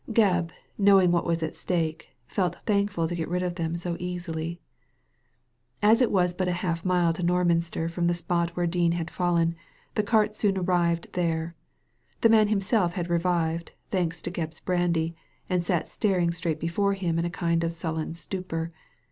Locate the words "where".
8.57-8.65